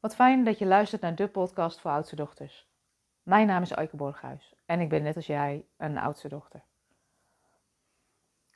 Wat 0.00 0.14
fijn 0.14 0.44
dat 0.44 0.58
je 0.58 0.66
luistert 0.66 1.02
naar 1.02 1.14
de 1.14 1.28
podcast 1.28 1.80
voor 1.80 1.90
oudste 1.90 2.16
dochters. 2.16 2.68
Mijn 3.22 3.46
naam 3.46 3.62
is 3.62 3.70
Eike 3.70 3.96
Borghuis 3.96 4.54
en 4.64 4.80
ik 4.80 4.88
ben 4.88 5.02
net 5.02 5.16
als 5.16 5.26
jij 5.26 5.66
een 5.76 5.98
oudste 5.98 6.28
dochter. 6.28 6.64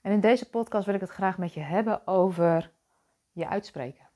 En 0.00 0.12
in 0.12 0.20
deze 0.20 0.50
podcast 0.50 0.86
wil 0.86 0.94
ik 0.94 1.00
het 1.00 1.10
graag 1.10 1.38
met 1.38 1.54
je 1.54 1.60
hebben 1.60 2.06
over 2.06 2.72
je 3.32 3.48
uitspreken. 3.48 4.08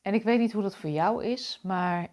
En 0.00 0.14
ik 0.14 0.22
weet 0.22 0.38
niet 0.38 0.52
hoe 0.52 0.62
dat 0.62 0.76
voor 0.76 0.90
jou 0.90 1.24
is, 1.24 1.60
maar 1.62 2.08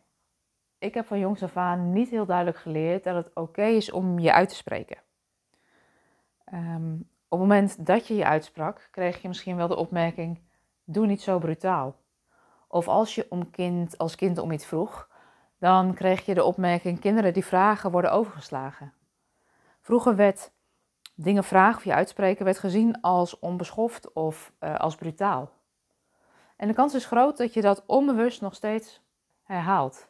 ik 0.77 0.93
heb 0.93 1.05
van 1.05 1.19
jongs 1.19 1.43
af 1.43 1.57
aan 1.57 1.93
niet 1.93 2.09
heel 2.09 2.25
duidelijk 2.25 2.57
geleerd 2.57 3.03
dat 3.03 3.15
het 3.25 3.35
oké 3.35 3.65
is 3.65 3.91
om 3.91 4.19
je 4.19 4.33
uit 4.33 4.49
te 4.49 4.55
spreken. 4.55 4.97
Um, 6.53 7.09
op 7.27 7.39
het 7.39 7.47
moment 7.47 7.85
dat 7.85 8.07
je 8.07 8.15
je 8.15 8.25
uitsprak, 8.25 8.87
kreeg 8.91 9.21
je 9.21 9.27
misschien 9.27 9.55
wel 9.55 9.67
de 9.67 9.75
opmerking: 9.75 10.41
doe 10.83 11.05
niet 11.05 11.21
zo 11.21 11.39
brutaal. 11.39 11.97
Of 12.71 12.87
als 12.87 13.15
je 13.15 13.25
om 13.29 13.51
kind, 13.51 13.97
als 13.97 14.15
kind 14.15 14.37
om 14.37 14.51
iets 14.51 14.65
vroeg, 14.65 15.09
dan 15.57 15.93
kreeg 15.93 16.25
je 16.25 16.33
de 16.33 16.43
opmerking: 16.43 16.99
kinderen 16.99 17.33
die 17.33 17.45
vragen 17.45 17.91
worden 17.91 18.11
overgeslagen. 18.11 18.93
Vroeger 19.81 20.15
werd 20.15 20.51
dingen 21.15 21.43
vragen 21.43 21.77
of 21.77 21.83
je 21.83 21.93
uitspreken 21.93 22.45
werd 22.45 22.59
gezien 22.59 23.01
als 23.01 23.39
onbeschoft 23.39 24.13
of 24.13 24.53
uh, 24.59 24.75
als 24.75 24.95
brutaal. 24.95 25.51
En 26.55 26.67
de 26.67 26.73
kans 26.73 26.93
is 26.93 27.05
groot 27.05 27.37
dat 27.37 27.53
je 27.53 27.61
dat 27.61 27.83
onbewust 27.85 28.41
nog 28.41 28.55
steeds 28.55 29.01
herhaalt. 29.43 30.09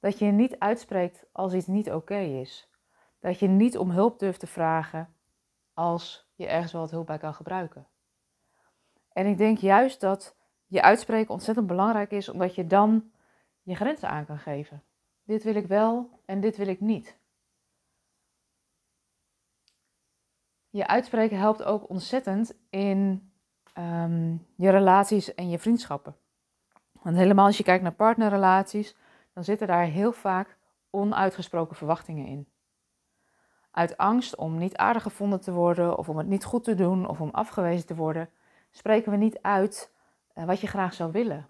Dat 0.00 0.18
je 0.18 0.24
niet 0.24 0.58
uitspreekt 0.58 1.24
als 1.32 1.52
iets 1.52 1.66
niet 1.66 1.92
oké 1.92 2.18
is. 2.18 2.68
Dat 3.20 3.38
je 3.38 3.48
niet 3.48 3.78
om 3.78 3.90
hulp 3.90 4.18
durft 4.18 4.40
te 4.40 4.46
vragen 4.46 5.14
als 5.74 6.28
je 6.34 6.46
ergens 6.46 6.72
wel 6.72 6.80
wat 6.80 6.90
hulp 6.90 7.06
bij 7.06 7.18
kan 7.18 7.34
gebruiken. 7.34 7.86
En 9.12 9.26
ik 9.26 9.38
denk 9.38 9.58
juist 9.58 10.00
dat 10.00 10.36
je 10.74 10.82
uitspreken 10.82 11.30
ontzettend 11.30 11.66
belangrijk 11.66 12.10
is, 12.10 12.28
omdat 12.28 12.54
je 12.54 12.66
dan 12.66 13.10
je 13.62 13.74
grenzen 13.74 14.08
aan 14.08 14.26
kan 14.26 14.38
geven. 14.38 14.82
Dit 15.24 15.42
wil 15.42 15.54
ik 15.54 15.66
wel 15.66 16.20
en 16.24 16.40
dit 16.40 16.56
wil 16.56 16.66
ik 16.66 16.80
niet. 16.80 17.18
Je 20.70 20.86
uitspreken 20.86 21.38
helpt 21.38 21.62
ook 21.62 21.88
ontzettend 21.88 22.54
in 22.70 23.32
um, 23.78 24.46
je 24.56 24.70
relaties 24.70 25.34
en 25.34 25.50
je 25.50 25.58
vriendschappen. 25.58 26.16
Want 26.92 27.16
helemaal 27.16 27.46
als 27.46 27.56
je 27.56 27.62
kijkt 27.62 27.82
naar 27.82 27.92
partnerrelaties, 27.92 28.96
dan 29.32 29.44
zitten 29.44 29.66
daar 29.66 29.84
heel 29.84 30.12
vaak 30.12 30.56
onuitgesproken 30.90 31.76
verwachtingen 31.76 32.26
in. 32.26 32.48
Uit 33.70 33.96
angst 33.96 34.36
om 34.36 34.58
niet 34.58 34.76
aardig 34.76 35.02
gevonden 35.02 35.40
te 35.40 35.52
worden, 35.52 35.98
of 35.98 36.08
om 36.08 36.18
het 36.18 36.26
niet 36.26 36.44
goed 36.44 36.64
te 36.64 36.74
doen, 36.74 37.08
of 37.08 37.20
om 37.20 37.30
afgewezen 37.30 37.86
te 37.86 37.94
worden, 37.94 38.30
spreken 38.70 39.10
we 39.10 39.16
niet 39.16 39.38
uit 39.42 39.92
wat 40.34 40.60
je 40.60 40.66
graag 40.66 40.94
zou 40.94 41.12
willen. 41.12 41.48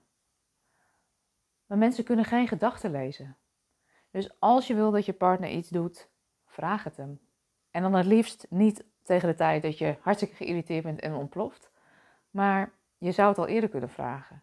Maar 1.67 1.79
mensen 1.79 2.05
kunnen 2.05 2.25
geen 2.25 2.49
gedachten 2.49 2.91
lezen. 2.91 3.37
Dus 4.11 4.41
als 4.41 4.67
je 4.67 4.75
wil 4.75 4.91
dat 4.91 5.05
je 5.05 5.13
partner 5.13 5.51
iets 5.51 5.69
doet, 5.69 6.09
vraag 6.47 6.85
het 6.85 6.97
hem. 6.97 7.21
En 7.71 7.83
dan 7.83 7.95
het 7.95 8.07
liefst 8.07 8.47
niet 8.51 8.85
tegen 9.03 9.29
de 9.29 9.35
tijd 9.35 9.63
dat 9.63 9.79
je 9.79 9.97
hartstikke 10.01 10.35
geïrriteerd 10.35 10.83
bent 10.83 11.01
en 11.01 11.15
ontploft. 11.15 11.71
Maar 12.31 12.73
je 12.99 13.13
zou 13.13 13.29
het 13.29 13.39
al 13.39 13.47
eerder 13.47 13.71
kunnen 13.71 13.89
vragen. 13.89 14.43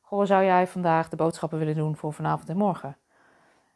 Goh, 0.00 0.24
zou 0.24 0.44
jij 0.44 0.66
vandaag 0.66 1.08
de 1.08 1.16
boodschappen 1.16 1.58
willen 1.58 1.74
doen 1.74 1.96
voor 1.96 2.12
vanavond 2.12 2.48
en 2.48 2.56
morgen? 2.56 2.96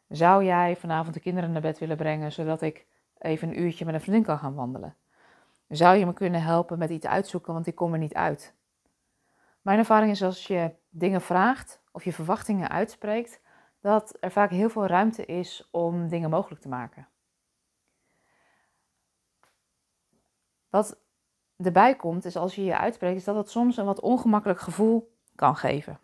Zou 0.07 0.43
jij 0.43 0.75
vanavond 0.75 1.13
de 1.13 1.19
kinderen 1.19 1.51
naar 1.51 1.61
bed 1.61 1.79
willen 1.79 1.97
brengen, 1.97 2.31
zodat 2.31 2.61
ik 2.61 2.85
even 3.17 3.47
een 3.47 3.59
uurtje 3.61 3.85
met 3.85 3.93
een 3.93 4.01
vriendin 4.01 4.23
kan 4.23 4.37
gaan 4.37 4.55
wandelen? 4.55 4.95
Zou 5.67 5.97
je 5.97 6.05
me 6.05 6.13
kunnen 6.13 6.41
helpen 6.41 6.77
met 6.77 6.89
iets 6.89 7.05
uitzoeken, 7.05 7.53
want 7.53 7.67
ik 7.67 7.75
kom 7.75 7.93
er 7.93 7.99
niet 7.99 8.13
uit? 8.13 8.55
Mijn 9.63 9.79
ervaring 9.79 10.11
is 10.11 10.23
als 10.23 10.47
je 10.47 10.71
dingen 10.89 11.21
vraagt 11.21 11.81
of 11.91 12.03
je 12.03 12.13
verwachtingen 12.13 12.69
uitspreekt, 12.69 13.41
dat 13.81 14.17
er 14.19 14.31
vaak 14.31 14.49
heel 14.49 14.69
veel 14.69 14.85
ruimte 14.85 15.25
is 15.25 15.67
om 15.71 16.07
dingen 16.07 16.29
mogelijk 16.29 16.61
te 16.61 16.69
maken. 16.69 17.07
Wat 20.69 20.99
erbij 21.57 21.95
komt, 21.95 22.25
is 22.25 22.35
als 22.35 22.55
je 22.55 22.63
je 22.63 22.77
uitspreekt, 22.77 23.17
is 23.17 23.23
dat 23.23 23.35
het 23.35 23.49
soms 23.49 23.77
een 23.77 23.85
wat 23.85 23.99
ongemakkelijk 23.99 24.59
gevoel 24.59 25.17
kan 25.35 25.55
geven. 25.55 25.99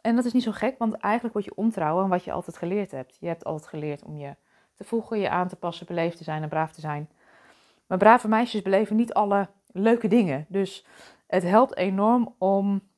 En 0.00 0.16
dat 0.16 0.24
is 0.24 0.32
niet 0.32 0.42
zo 0.42 0.52
gek, 0.52 0.78
want 0.78 0.94
eigenlijk 0.94 1.34
word 1.34 1.44
je 1.44 1.54
ontrouw 1.54 2.00
aan 2.00 2.08
wat 2.08 2.24
je 2.24 2.32
altijd 2.32 2.56
geleerd 2.56 2.90
hebt. 2.90 3.16
Je 3.20 3.26
hebt 3.26 3.44
altijd 3.44 3.68
geleerd 3.68 4.02
om 4.02 4.16
je 4.16 4.36
te 4.74 4.84
voegen, 4.84 5.18
je 5.18 5.30
aan 5.30 5.48
te 5.48 5.56
passen, 5.56 5.86
beleefd 5.86 6.16
te 6.16 6.24
zijn 6.24 6.42
en 6.42 6.48
braaf 6.48 6.72
te 6.72 6.80
zijn. 6.80 7.10
Maar 7.86 7.98
brave 7.98 8.28
meisjes 8.28 8.62
beleven 8.62 8.96
niet 8.96 9.14
alle 9.14 9.48
leuke 9.66 10.08
dingen. 10.08 10.46
Dus 10.48 10.86
het 11.26 11.42
helpt 11.42 11.76
enorm 11.76 12.34
om 12.38 12.90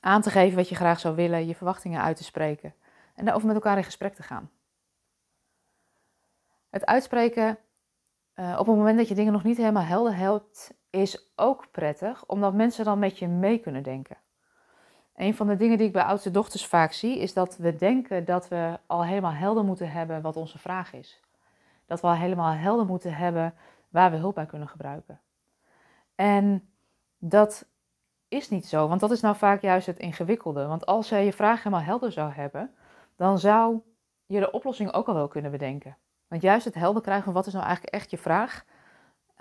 aan 0.00 0.22
te 0.22 0.30
geven 0.30 0.56
wat 0.56 0.68
je 0.68 0.74
graag 0.74 1.00
zou 1.00 1.14
willen, 1.14 1.46
je 1.46 1.54
verwachtingen 1.54 2.02
uit 2.02 2.16
te 2.16 2.24
spreken 2.24 2.74
en 3.14 3.24
daarover 3.24 3.46
met 3.46 3.56
elkaar 3.56 3.76
in 3.76 3.84
gesprek 3.84 4.14
te 4.14 4.22
gaan. 4.22 4.50
Het 6.70 6.86
uitspreken 6.86 7.58
uh, 8.34 8.56
op 8.58 8.66
het 8.66 8.76
moment 8.76 8.98
dat 8.98 9.08
je 9.08 9.14
dingen 9.14 9.32
nog 9.32 9.44
niet 9.44 9.56
helemaal 9.56 9.82
helder 9.82 10.16
hebt, 10.16 10.74
is 10.90 11.32
ook 11.36 11.70
prettig, 11.70 12.26
omdat 12.26 12.54
mensen 12.54 12.84
dan 12.84 12.98
met 12.98 13.18
je 13.18 13.28
mee 13.28 13.58
kunnen 13.58 13.82
denken. 13.82 14.16
Een 15.14 15.34
van 15.34 15.46
de 15.46 15.56
dingen 15.56 15.78
die 15.78 15.86
ik 15.86 15.92
bij 15.92 16.02
oudste 16.02 16.30
dochters 16.30 16.66
vaak 16.66 16.92
zie, 16.92 17.18
is 17.18 17.32
dat 17.32 17.56
we 17.56 17.76
denken 17.76 18.24
dat 18.24 18.48
we 18.48 18.78
al 18.86 19.04
helemaal 19.04 19.32
helder 19.32 19.64
moeten 19.64 19.90
hebben 19.90 20.22
wat 20.22 20.36
onze 20.36 20.58
vraag 20.58 20.92
is. 20.92 21.20
Dat 21.86 22.00
we 22.00 22.06
al 22.06 22.14
helemaal 22.14 22.52
helder 22.52 22.86
moeten 22.86 23.14
hebben 23.14 23.54
waar 23.88 24.10
we 24.10 24.16
hulp 24.16 24.34
bij 24.34 24.46
kunnen 24.46 24.68
gebruiken. 24.68 25.20
En 26.14 26.70
dat 27.18 27.66
is 28.30 28.48
niet 28.48 28.66
zo, 28.66 28.88
want 28.88 29.00
dat 29.00 29.10
is 29.10 29.20
nou 29.20 29.36
vaak 29.36 29.62
juist 29.62 29.86
het 29.86 29.98
ingewikkelde. 29.98 30.66
Want 30.66 30.86
als 30.86 31.08
jij 31.08 31.24
je 31.24 31.32
vraag 31.32 31.62
helemaal 31.62 31.84
helder 31.84 32.12
zou 32.12 32.32
hebben, 32.32 32.74
dan 33.16 33.38
zou 33.38 33.80
je 34.26 34.40
de 34.40 34.50
oplossing 34.50 34.92
ook 34.92 35.08
al 35.08 35.14
wel 35.14 35.28
kunnen 35.28 35.50
bedenken. 35.50 35.96
Want 36.28 36.42
juist 36.42 36.64
het 36.64 36.74
helder 36.74 37.02
krijgen 37.02 37.24
van 37.24 37.32
wat 37.32 37.46
is 37.46 37.52
nou 37.52 37.64
eigenlijk 37.64 37.94
echt 37.94 38.10
je 38.10 38.18
vraag, 38.18 38.64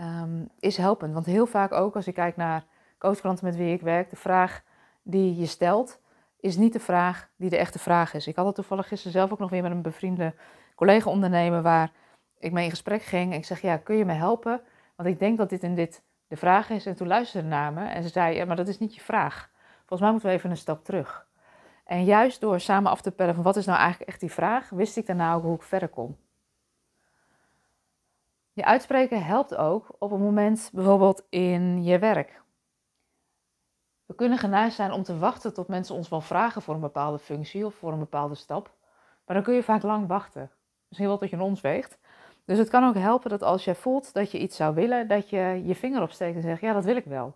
um, 0.01 0.49
is 0.59 0.77
helpend. 0.77 1.13
Want 1.13 1.25
heel 1.25 1.45
vaak 1.45 1.71
ook 1.71 1.95
als 1.95 2.07
ik 2.07 2.13
kijk 2.13 2.35
naar 2.35 2.65
coachklanten 2.97 3.45
met 3.45 3.55
wie 3.55 3.73
ik 3.73 3.81
werk, 3.81 4.09
de 4.09 4.15
vraag 4.15 4.63
die 5.03 5.35
je 5.35 5.45
stelt, 5.45 5.99
is 6.39 6.57
niet 6.57 6.73
de 6.73 6.79
vraag 6.79 7.29
die 7.35 7.49
de 7.49 7.57
echte 7.57 7.79
vraag 7.79 8.13
is. 8.13 8.27
Ik 8.27 8.35
had 8.35 8.45
het 8.45 8.55
toevallig 8.55 8.87
gisteren 8.87 9.13
zelf 9.13 9.31
ook 9.31 9.39
nog 9.39 9.49
weer 9.49 9.61
met 9.61 9.71
een 9.71 9.81
bevriende 9.81 10.33
collega-ondernemer 10.75 11.61
waar 11.61 11.91
ik 12.39 12.51
mee 12.51 12.63
in 12.63 12.69
gesprek 12.69 13.01
ging. 13.01 13.33
Ik 13.33 13.45
zeg, 13.45 13.61
ja, 13.61 13.77
kun 13.77 13.95
je 13.95 14.05
me 14.05 14.13
helpen? 14.13 14.61
Want 14.95 15.09
ik 15.09 15.19
denk 15.19 15.37
dat 15.37 15.49
dit 15.49 15.63
en 15.63 15.75
dit 15.75 16.03
de 16.29 16.37
vraag 16.37 16.69
is. 16.69 16.85
En 16.85 16.95
toen 16.95 17.07
luisterde 17.07 17.47
naar 17.47 17.73
me 17.73 17.85
en 17.85 18.03
ze 18.03 18.09
zei, 18.09 18.35
ja, 18.35 18.45
maar 18.45 18.55
dat 18.55 18.67
is 18.67 18.79
niet 18.79 18.95
je 18.95 19.01
vraag. 19.01 19.49
Volgens 19.77 20.01
mij 20.01 20.11
moeten 20.11 20.29
we 20.29 20.35
even 20.35 20.49
een 20.49 20.57
stap 20.57 20.83
terug. 20.83 21.27
En 21.85 22.03
juist 22.03 22.41
door 22.41 22.59
samen 22.59 22.91
af 22.91 23.01
te 23.01 23.11
pellen 23.11 23.35
van 23.35 23.43
wat 23.43 23.55
is 23.55 23.65
nou 23.65 23.79
eigenlijk 23.79 24.09
echt 24.09 24.19
die 24.19 24.31
vraag, 24.31 24.69
wist 24.69 24.97
ik 24.97 25.05
daarna 25.05 25.33
ook 25.33 25.43
hoe 25.43 25.55
ik 25.55 25.61
verder 25.61 25.89
kon. 25.89 26.17
Je 28.53 28.65
uitspreken 28.65 29.25
helpt 29.25 29.55
ook 29.55 29.95
op 29.99 30.11
een 30.11 30.21
moment 30.21 30.69
bijvoorbeeld 30.73 31.25
in 31.29 31.83
je 31.83 31.99
werk. 31.99 32.41
We 34.05 34.15
kunnen 34.15 34.37
geneigd 34.37 34.75
zijn 34.75 34.91
om 34.91 35.03
te 35.03 35.17
wachten 35.17 35.53
tot 35.53 35.67
mensen 35.67 35.95
ons 35.95 36.09
wel 36.09 36.21
vragen 36.21 36.61
voor 36.61 36.73
een 36.73 36.79
bepaalde 36.79 37.19
functie 37.19 37.65
of 37.65 37.75
voor 37.75 37.91
een 37.91 37.99
bepaalde 37.99 38.35
stap. 38.35 38.75
Maar 39.25 39.35
dan 39.35 39.45
kun 39.45 39.53
je 39.53 39.63
vaak 39.63 39.83
lang 39.83 40.07
wachten. 40.07 40.51
Misschien 40.87 41.07
wel 41.07 41.17
tot 41.17 41.29
je 41.29 41.35
een 41.35 41.41
ons 41.41 41.61
weegt. 41.61 41.99
Dus 42.49 42.57
het 42.57 42.69
kan 42.69 42.83
ook 42.83 42.95
helpen 42.95 43.29
dat 43.29 43.43
als 43.43 43.63
je 43.63 43.75
voelt 43.75 44.13
dat 44.13 44.31
je 44.31 44.39
iets 44.39 44.55
zou 44.55 44.75
willen, 44.75 45.07
dat 45.07 45.29
je 45.29 45.61
je 45.65 45.75
vinger 45.75 46.01
opsteekt 46.01 46.35
en 46.35 46.41
zegt, 46.41 46.61
ja, 46.61 46.73
dat 46.73 46.83
wil 46.83 46.95
ik 46.95 47.05
wel. 47.05 47.35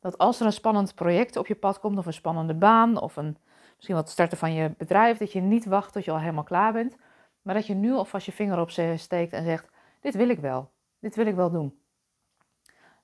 Dat 0.00 0.18
als 0.18 0.40
er 0.40 0.46
een 0.46 0.52
spannend 0.52 0.94
project 0.94 1.36
op 1.36 1.46
je 1.46 1.54
pad 1.54 1.80
komt, 1.80 1.98
of 1.98 2.06
een 2.06 2.12
spannende 2.12 2.54
baan, 2.54 3.00
of 3.00 3.16
een, 3.16 3.36
misschien 3.74 3.94
wat 3.94 4.10
starten 4.10 4.38
van 4.38 4.52
je 4.52 4.74
bedrijf, 4.76 5.18
dat 5.18 5.32
je 5.32 5.40
niet 5.40 5.64
wacht 5.64 5.92
tot 5.92 6.04
je 6.04 6.10
al 6.10 6.18
helemaal 6.18 6.44
klaar 6.44 6.72
bent, 6.72 6.96
maar 7.42 7.54
dat 7.54 7.66
je 7.66 7.74
nu 7.74 7.92
alvast 7.92 8.26
je 8.26 8.32
vinger 8.32 8.60
op 8.60 8.70
steekt 8.96 9.32
en 9.32 9.44
zegt, 9.44 9.68
dit 10.00 10.14
wil 10.14 10.28
ik 10.28 10.38
wel, 10.38 10.70
dit 10.98 11.16
wil 11.16 11.26
ik 11.26 11.34
wel 11.34 11.50
doen. 11.50 11.78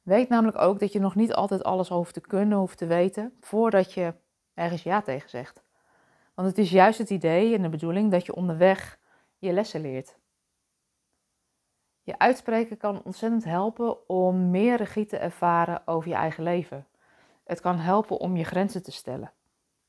Weet 0.02 0.28
namelijk 0.28 0.58
ook 0.58 0.78
dat 0.80 0.92
je 0.92 1.00
nog 1.00 1.14
niet 1.14 1.34
altijd 1.34 1.64
alles 1.64 1.88
hoeft 1.88 2.14
te 2.14 2.20
kunnen, 2.20 2.58
hoeft 2.58 2.78
te 2.78 2.86
weten, 2.86 3.36
voordat 3.40 3.92
je 3.92 4.14
ergens 4.54 4.82
ja 4.82 5.02
tegen 5.02 5.30
zegt. 5.30 5.62
Want 6.34 6.48
het 6.48 6.58
is 6.58 6.70
juist 6.70 6.98
het 6.98 7.10
idee 7.10 7.54
en 7.54 7.62
de 7.62 7.68
bedoeling 7.68 8.10
dat 8.10 8.26
je 8.26 8.34
onderweg 8.34 8.98
je 9.38 9.52
lessen 9.52 9.80
leert. 9.80 10.16
Je 12.04 12.18
uitspreken 12.18 12.76
kan 12.76 13.02
ontzettend 13.04 13.44
helpen 13.44 14.08
om 14.08 14.50
meer 14.50 14.76
regie 14.76 15.06
te 15.06 15.18
ervaren 15.18 15.86
over 15.86 16.08
je 16.08 16.14
eigen 16.14 16.42
leven. 16.42 16.86
Het 17.44 17.60
kan 17.60 17.78
helpen 17.78 18.18
om 18.18 18.36
je 18.36 18.44
grenzen 18.44 18.82
te 18.82 18.92
stellen. 18.92 19.32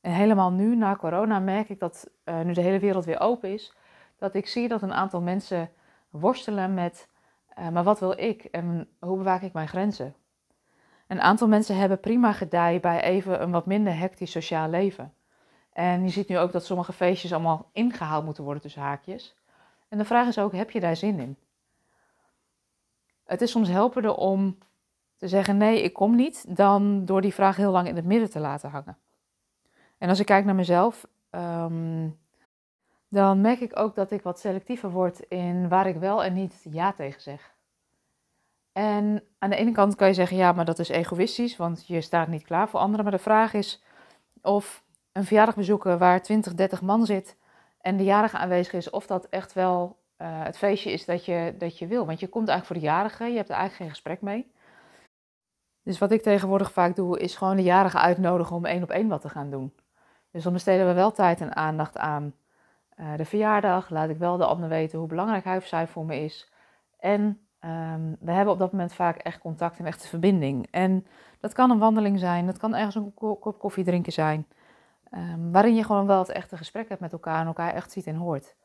En 0.00 0.12
helemaal 0.12 0.52
nu, 0.52 0.76
na 0.76 0.96
corona, 0.96 1.38
merk 1.38 1.68
ik 1.68 1.78
dat 1.78 2.10
uh, 2.24 2.40
nu 2.40 2.52
de 2.52 2.60
hele 2.60 2.78
wereld 2.78 3.04
weer 3.04 3.20
open 3.20 3.52
is, 3.52 3.74
dat 4.18 4.34
ik 4.34 4.46
zie 4.46 4.68
dat 4.68 4.82
een 4.82 4.92
aantal 4.92 5.20
mensen 5.20 5.70
worstelen 6.10 6.74
met, 6.74 7.08
uh, 7.58 7.68
maar 7.68 7.84
wat 7.84 8.00
wil 8.00 8.18
ik 8.18 8.44
en 8.44 8.88
hoe 8.98 9.16
bewaak 9.16 9.42
ik 9.42 9.52
mijn 9.52 9.68
grenzen? 9.68 10.14
Een 11.06 11.20
aantal 11.20 11.48
mensen 11.48 11.76
hebben 11.76 12.00
prima 12.00 12.32
gedij 12.32 12.80
bij 12.80 13.02
even 13.02 13.42
een 13.42 13.50
wat 13.50 13.66
minder 13.66 13.98
hectisch 13.98 14.30
sociaal 14.30 14.68
leven. 14.68 15.14
En 15.72 16.02
je 16.02 16.10
ziet 16.10 16.28
nu 16.28 16.38
ook 16.38 16.52
dat 16.52 16.64
sommige 16.64 16.92
feestjes 16.92 17.32
allemaal 17.32 17.70
ingehaald 17.72 18.24
moeten 18.24 18.44
worden 18.44 18.62
tussen 18.62 18.82
haakjes. 18.82 19.36
En 19.88 19.98
de 19.98 20.04
vraag 20.04 20.26
is 20.26 20.38
ook, 20.38 20.52
heb 20.52 20.70
je 20.70 20.80
daar 20.80 20.96
zin 20.96 21.18
in? 21.18 21.36
Het 23.26 23.40
is 23.40 23.50
soms 23.50 23.68
helperder 23.68 24.14
om 24.14 24.58
te 25.16 25.28
zeggen 25.28 25.56
nee, 25.56 25.82
ik 25.82 25.92
kom 25.92 26.14
niet, 26.14 26.56
dan 26.56 27.04
door 27.04 27.20
die 27.20 27.34
vraag 27.34 27.56
heel 27.56 27.70
lang 27.70 27.88
in 27.88 27.96
het 27.96 28.04
midden 28.04 28.30
te 28.30 28.40
laten 28.40 28.70
hangen. 28.70 28.98
En 29.98 30.08
als 30.08 30.20
ik 30.20 30.26
kijk 30.26 30.44
naar 30.44 30.54
mezelf, 30.54 31.06
ehm, 31.30 32.08
dan 33.08 33.40
merk 33.40 33.60
ik 33.60 33.78
ook 33.78 33.94
dat 33.94 34.10
ik 34.10 34.22
wat 34.22 34.40
selectiever 34.40 34.90
word 34.90 35.20
in 35.20 35.68
waar 35.68 35.86
ik 35.86 35.96
wel 35.96 36.24
en 36.24 36.32
niet 36.32 36.66
ja 36.70 36.92
tegen 36.92 37.20
zeg. 37.20 37.54
En 38.72 39.22
aan 39.38 39.50
de 39.50 39.56
ene 39.56 39.72
kant 39.72 39.94
kan 39.94 40.08
je 40.08 40.14
zeggen, 40.14 40.36
ja, 40.36 40.52
maar 40.52 40.64
dat 40.64 40.78
is 40.78 40.88
egoïstisch, 40.88 41.56
want 41.56 41.86
je 41.86 42.00
staat 42.00 42.28
niet 42.28 42.44
klaar 42.44 42.68
voor 42.68 42.80
anderen. 42.80 43.04
Maar 43.04 43.14
de 43.14 43.18
vraag 43.18 43.52
is 43.54 43.82
of 44.42 44.84
een 45.12 45.24
verjaardag 45.24 45.54
bezoeken 45.54 45.98
waar 45.98 46.22
20, 46.22 46.54
30 46.54 46.82
man 46.82 47.06
zit 47.06 47.36
en 47.80 47.96
de 47.96 48.04
jarige 48.04 48.36
aanwezig 48.36 48.72
is, 48.72 48.90
of 48.90 49.06
dat 49.06 49.28
echt 49.28 49.52
wel 49.52 49.96
uh, 50.18 50.42
het 50.42 50.58
feestje 50.58 50.92
is 50.92 51.04
dat 51.04 51.24
je, 51.24 51.54
dat 51.58 51.78
je 51.78 51.86
wil. 51.86 52.06
Want 52.06 52.20
je 52.20 52.28
komt 52.28 52.48
eigenlijk 52.48 52.66
voor 52.80 52.90
de 52.90 52.96
jarige, 52.96 53.24
je 53.24 53.36
hebt 53.36 53.48
er 53.48 53.54
eigenlijk 53.54 53.82
geen 53.82 53.90
gesprek 53.90 54.20
mee. 54.20 54.52
Dus 55.82 55.98
wat 55.98 56.10
ik 56.10 56.22
tegenwoordig 56.22 56.72
vaak 56.72 56.96
doe, 56.96 57.18
is 57.18 57.36
gewoon 57.36 57.56
de 57.56 57.62
jarige 57.62 57.98
uitnodigen 57.98 58.56
om 58.56 58.64
één 58.64 58.82
op 58.82 58.90
één 58.90 59.08
wat 59.08 59.20
te 59.20 59.28
gaan 59.28 59.50
doen. 59.50 59.74
Dus 60.30 60.42
dan 60.42 60.52
besteden 60.52 60.86
we 60.86 60.92
wel 60.92 61.12
tijd 61.12 61.40
en 61.40 61.56
aandacht 61.56 61.98
aan 61.98 62.34
uh, 62.96 63.16
de 63.16 63.24
verjaardag. 63.24 63.90
Laat 63.90 64.08
ik 64.08 64.18
wel 64.18 64.36
de 64.36 64.44
ander 64.44 64.68
weten 64.68 64.98
hoe 64.98 65.08
belangrijk 65.08 65.44
hij 65.44 65.56
of 65.56 65.66
zij 65.66 65.86
voor 65.86 66.04
me 66.04 66.20
is. 66.20 66.52
En 66.98 67.46
um, 67.60 68.16
we 68.20 68.32
hebben 68.32 68.52
op 68.52 68.58
dat 68.58 68.72
moment 68.72 68.94
vaak 68.94 69.16
echt 69.16 69.38
contact 69.38 69.78
en 69.78 69.86
echte 69.86 70.08
verbinding. 70.08 70.68
En 70.70 71.06
dat 71.40 71.52
kan 71.52 71.70
een 71.70 71.78
wandeling 71.78 72.18
zijn, 72.18 72.46
dat 72.46 72.58
kan 72.58 72.74
ergens 72.74 72.94
een 72.94 73.14
kop 73.14 73.58
koffie 73.58 73.84
drinken 73.84 74.12
zijn. 74.12 74.46
Um, 75.10 75.52
waarin 75.52 75.74
je 75.74 75.84
gewoon 75.84 76.06
wel 76.06 76.18
het 76.18 76.28
echte 76.28 76.56
gesprek 76.56 76.88
hebt 76.88 77.00
met 77.00 77.12
elkaar 77.12 77.40
en 77.40 77.46
elkaar 77.46 77.74
echt 77.74 77.92
ziet 77.92 78.06
en 78.06 78.14
hoort. 78.14 78.56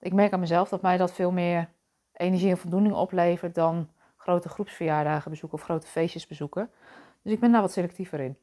Ik 0.00 0.12
merk 0.12 0.32
aan 0.32 0.40
mezelf 0.40 0.68
dat 0.68 0.82
mij 0.82 0.96
dat 0.96 1.12
veel 1.12 1.30
meer 1.30 1.68
energie 2.12 2.50
en 2.50 2.58
voldoening 2.58 2.94
oplevert 2.94 3.54
dan 3.54 3.88
grote 4.16 4.48
groepsverjaardagen 4.48 5.30
bezoeken 5.30 5.58
of 5.58 5.64
grote 5.64 5.86
feestjes 5.86 6.26
bezoeken. 6.26 6.70
Dus 7.22 7.32
ik 7.32 7.40
ben 7.40 7.52
daar 7.52 7.60
wat 7.60 7.72
selectiever 7.72 8.20
in. 8.20 8.38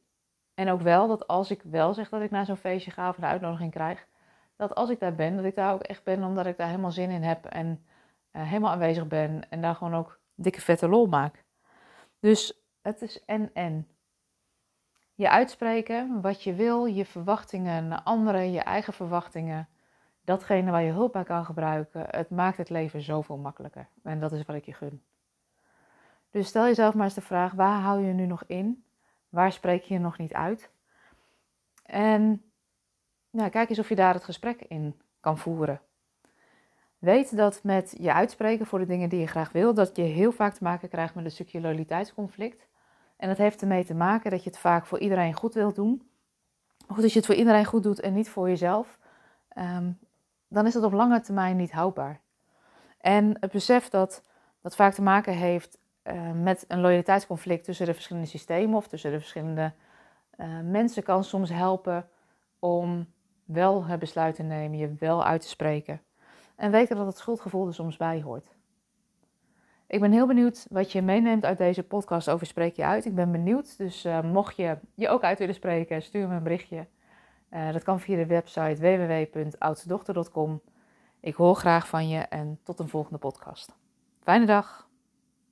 En 0.53 0.69
ook 0.69 0.81
wel 0.81 1.07
dat 1.07 1.27
als 1.27 1.51
ik 1.51 1.61
wel 1.63 1.93
zeg 1.93 2.09
dat 2.09 2.21
ik 2.21 2.31
naar 2.31 2.45
zo'n 2.45 2.57
feestje 2.57 2.91
ga 2.91 3.09
of 3.09 3.17
een 3.17 3.25
uitnodiging 3.25 3.71
krijg, 3.71 4.07
dat 4.55 4.75
als 4.75 4.89
ik 4.89 4.99
daar 4.99 5.15
ben, 5.15 5.35
dat 5.35 5.45
ik 5.45 5.55
daar 5.55 5.73
ook 5.73 5.83
echt 5.83 6.03
ben 6.03 6.23
omdat 6.23 6.45
ik 6.45 6.57
daar 6.57 6.67
helemaal 6.67 6.91
zin 6.91 7.09
in 7.09 7.23
heb 7.23 7.45
en 7.45 7.85
uh, 8.31 8.41
helemaal 8.43 8.71
aanwezig 8.71 9.07
ben 9.07 9.49
en 9.49 9.61
daar 9.61 9.75
gewoon 9.75 9.95
ook 9.95 10.19
dikke 10.35 10.61
vette 10.61 10.87
lol 10.87 11.05
maak. 11.05 11.43
Dus 12.19 12.65
het 12.81 13.01
is 13.01 13.25
en-en. 13.25 13.87
Je 15.15 15.29
uitspreken 15.29 16.21
wat 16.21 16.43
je 16.43 16.53
wil, 16.53 16.85
je 16.85 17.05
verwachtingen 17.05 17.87
naar 17.87 18.01
anderen, 18.01 18.51
je 18.51 18.59
eigen 18.59 18.93
verwachtingen, 18.93 19.67
datgene 20.25 20.71
waar 20.71 20.83
je 20.83 20.91
hulp 20.91 21.11
bij 21.11 21.23
kan 21.23 21.45
gebruiken, 21.45 22.05
het 22.09 22.29
maakt 22.29 22.57
het 22.57 22.69
leven 22.69 23.01
zoveel 23.01 23.37
makkelijker. 23.37 23.87
En 24.03 24.19
dat 24.19 24.31
is 24.31 24.45
wat 24.45 24.55
ik 24.55 24.65
je 24.65 24.73
gun. 24.73 25.01
Dus 26.31 26.47
stel 26.47 26.65
jezelf 26.65 26.93
maar 26.93 27.05
eens 27.05 27.13
de 27.13 27.21
vraag: 27.21 27.53
waar 27.53 27.81
hou 27.81 28.05
je 28.05 28.13
nu 28.13 28.25
nog 28.25 28.43
in? 28.47 28.83
Waar 29.29 29.51
spreek 29.51 29.83
je 29.83 29.99
nog 29.99 30.17
niet 30.17 30.33
uit? 30.33 30.69
En 31.85 32.43
nou, 33.29 33.49
kijk 33.49 33.69
eens 33.69 33.79
of 33.79 33.89
je 33.89 33.95
daar 33.95 34.13
het 34.13 34.23
gesprek 34.23 34.61
in 34.61 35.01
kan 35.19 35.37
voeren. 35.37 35.81
Weet 36.97 37.37
dat 37.37 37.63
met 37.63 37.95
je 37.99 38.13
uitspreken 38.13 38.65
voor 38.65 38.79
de 38.79 38.85
dingen 38.85 39.09
die 39.09 39.19
je 39.19 39.27
graag 39.27 39.51
wil, 39.51 39.73
dat 39.73 39.95
je 39.95 40.01
heel 40.01 40.31
vaak 40.31 40.53
te 40.53 40.63
maken 40.63 40.89
krijgt 40.89 41.15
met 41.15 41.25
een 41.25 41.31
stukje. 41.31 42.55
En 43.17 43.27
dat 43.27 43.37
heeft 43.37 43.61
ermee 43.61 43.85
te 43.85 43.93
maken 43.93 44.31
dat 44.31 44.43
je 44.43 44.49
het 44.49 44.59
vaak 44.59 44.85
voor 44.85 44.99
iedereen 44.99 45.33
goed 45.33 45.53
wilt 45.53 45.75
doen. 45.75 46.09
Goed, 46.87 47.03
als 47.03 47.11
je 47.11 47.17
het 47.17 47.27
voor 47.27 47.35
iedereen 47.35 47.65
goed 47.65 47.83
doet 47.83 47.99
en 47.99 48.13
niet 48.13 48.29
voor 48.29 48.47
jezelf, 48.47 48.99
um, 49.57 49.99
dan 50.55 50.65
is 50.65 50.73
dat 50.73 50.83
op 50.83 50.93
lange 50.93 51.21
termijn 51.21 51.57
niet 51.57 51.71
houdbaar. 51.71 52.19
En 52.97 53.37
het 53.39 53.51
besef 53.51 53.89
dat 53.89 54.23
dat 54.61 54.75
vaak 54.75 54.93
te 54.93 55.01
maken 55.01 55.33
heeft 55.33 55.77
uh, 56.03 56.31
met 56.31 56.65
een 56.67 56.81
loyaliteitsconflict 56.81 57.63
tussen 57.63 57.85
de 57.85 57.93
verschillende 57.93 58.27
systemen 58.27 58.75
of 58.75 58.87
tussen 58.87 59.11
de 59.11 59.19
verschillende 59.19 59.73
uh, 60.37 60.47
mensen, 60.63 61.03
kan 61.03 61.23
soms 61.23 61.49
helpen 61.49 62.07
om 62.59 63.07
wel 63.43 63.85
het 63.85 63.99
besluit 63.99 64.35
te 64.35 64.43
nemen, 64.43 64.77
je 64.77 64.93
wel 64.99 65.23
uit 65.23 65.41
te 65.41 65.47
spreken. 65.47 66.01
En 66.55 66.71
weten 66.71 66.95
dat 66.95 67.05
het 67.05 67.17
schuldgevoel 67.17 67.67
er 67.67 67.73
soms 67.73 67.97
bij 67.97 68.21
hoort. 68.21 68.55
Ik 69.87 69.99
ben 69.99 70.11
heel 70.11 70.27
benieuwd 70.27 70.65
wat 70.69 70.91
je 70.91 71.01
meeneemt 71.01 71.45
uit 71.45 71.57
deze 71.57 71.83
podcast 71.83 72.29
over 72.29 72.47
Spreek 72.47 72.75
je 72.75 72.85
uit. 72.85 73.05
Ik 73.05 73.15
ben 73.15 73.31
benieuwd, 73.31 73.77
dus 73.77 74.05
uh, 74.05 74.21
mocht 74.21 74.55
je 74.55 74.77
je 74.93 75.09
ook 75.09 75.23
uit 75.23 75.39
willen 75.39 75.55
spreken, 75.55 76.01
stuur 76.01 76.27
me 76.27 76.35
een 76.35 76.43
berichtje. 76.43 76.87
Uh, 77.55 77.71
dat 77.71 77.83
kan 77.83 77.99
via 77.99 78.15
de 78.15 78.25
website 78.25 78.75
www.oudstedochter.com. 78.79 80.61
Ik 81.19 81.35
hoor 81.35 81.55
graag 81.55 81.87
van 81.87 82.07
je 82.09 82.19
en 82.19 82.59
tot 82.63 82.79
een 82.79 82.89
volgende 82.89 83.17
podcast. 83.17 83.75
Fijne 84.23 84.45
dag! 84.45 84.87